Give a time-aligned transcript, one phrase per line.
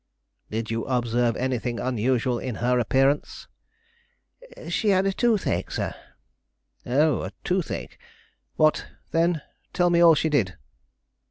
[0.49, 3.47] "Did you observe anything unusual in her appearance?"
[4.67, 5.93] "She had a toothache, sir."
[6.87, 7.99] "Oh, a toothache;
[8.55, 9.43] what, then?
[9.73, 10.57] Tell me all she did."